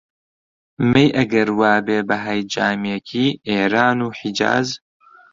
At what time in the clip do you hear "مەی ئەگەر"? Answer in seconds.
0.91-1.49